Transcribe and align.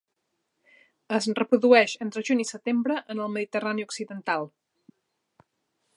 Es 1.17 1.27
reprodueix 1.39 1.93
entre 2.07 2.25
juny 2.29 2.43
i 2.45 2.47
setembre 2.53 2.97
en 3.15 3.23
el 3.27 3.31
Mediterrani 3.37 3.89
occidental. 3.91 4.51